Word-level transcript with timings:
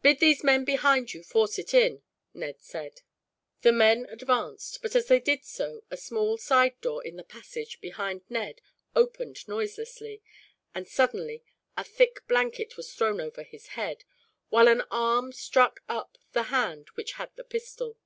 "Bid 0.00 0.18
these 0.20 0.42
men 0.42 0.64
behind 0.64 1.12
you 1.12 1.22
force 1.22 1.58
it 1.58 1.74
in," 1.74 2.02
Ned 2.32 2.58
said. 2.62 3.02
The 3.60 3.70
men 3.70 4.06
advanced, 4.06 4.80
but 4.80 4.96
as 4.96 5.08
they 5.08 5.20
did 5.20 5.44
so 5.44 5.84
a 5.90 5.96
small 5.98 6.38
side 6.38 6.80
door 6.80 7.04
in 7.04 7.16
the 7.16 7.22
passage, 7.22 7.78
behind 7.82 8.22
Ned, 8.30 8.62
opened 8.96 9.46
noiselessly, 9.46 10.22
and 10.74 10.88
suddenly 10.88 11.42
a 11.76 11.84
thick 11.84 12.26
blanket 12.26 12.78
was 12.78 12.94
thrown 12.94 13.20
over 13.20 13.42
his 13.42 13.66
head, 13.76 14.04
while 14.48 14.68
an 14.68 14.84
arm 14.90 15.32
struck 15.34 15.80
up 15.86 16.16
the 16.32 16.44
hand 16.44 16.88
which 16.94 17.12
had 17.20 17.36
the 17.36 17.44
pistol. 17.44 17.98